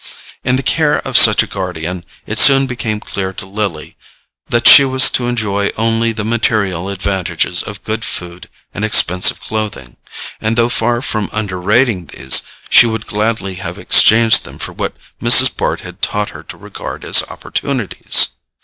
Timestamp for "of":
1.07-1.15, 7.61-7.83